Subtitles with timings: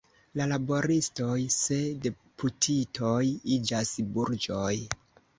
[0.39, 3.19] La laboristoj se deputitoj
[3.57, 4.73] iĝas burĝoj.